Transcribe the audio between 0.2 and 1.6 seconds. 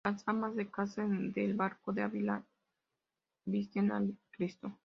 amas de casa de El